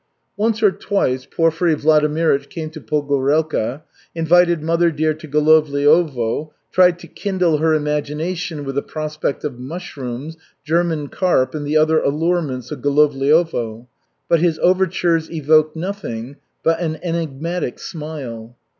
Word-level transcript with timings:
Once 0.35 0.63
or 0.63 0.71
twice 0.71 1.27
Porfiry 1.29 1.75
Vladimirych 1.75 2.49
came 2.49 2.71
to 2.71 2.81
Pogorelka, 2.81 3.83
invited 4.15 4.63
mother 4.63 4.89
dear 4.89 5.13
to 5.13 5.27
Golovliovo, 5.27 6.49
tried 6.71 6.97
to 6.97 7.07
kindle 7.07 7.57
her 7.59 7.75
imagination 7.75 8.63
with 8.65 8.73
the 8.73 8.81
prospect 8.81 9.43
of 9.43 9.59
mushrooms, 9.59 10.37
German 10.63 11.07
carp, 11.09 11.53
and 11.53 11.67
the 11.67 11.77
other 11.77 11.99
allurements 11.99 12.71
of 12.71 12.81
Golovliovo, 12.81 13.85
but 14.27 14.39
his 14.39 14.57
overtures 14.63 15.29
evoked 15.29 15.75
nothing 15.75 16.37
but 16.63 16.79
an 16.79 16.97
enigmatic 17.03 17.77
smile. 17.77 18.55